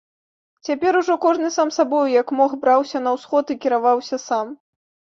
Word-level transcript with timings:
Цяпер 0.69 0.97
ужо 1.01 1.17
кожны 1.25 1.51
сам 1.57 1.69
сабою, 1.77 2.01
як 2.21 2.27
мог, 2.41 2.59
браўся 2.65 3.05
на 3.07 3.15
ўсход 3.21 3.45
і 3.57 3.63
кіраваўся 3.63 4.25
сам. 4.29 4.47